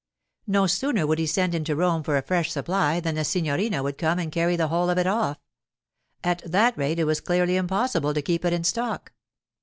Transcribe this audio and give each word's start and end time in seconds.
No 0.47 0.65
sooner 0.65 1.05
would 1.05 1.19
he 1.19 1.27
send 1.27 1.53
into 1.53 1.75
Rome 1.75 2.01
for 2.01 2.17
a 2.17 2.23
fresh 2.23 2.49
supply 2.49 2.99
than 2.99 3.13
the 3.13 3.23
signorina 3.23 3.83
would 3.83 3.99
come 3.99 4.17
and 4.17 4.31
carry 4.31 4.55
the 4.55 4.69
whole 4.69 4.89
of 4.89 4.97
it 4.97 5.05
off. 5.05 5.37
At 6.23 6.41
that 6.43 6.75
rate, 6.75 6.97
it 6.97 7.03
was 7.05 7.21
clearly 7.21 7.55
impossible 7.55 8.15
to 8.15 8.21
keep 8.23 8.43
it 8.43 8.51
in 8.51 8.63
stock. 8.63 9.11